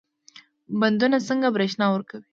بندونه 0.79 1.17
څنګه 1.27 1.47
برښنا 1.55 1.85
ورکوي؟ 1.91 2.25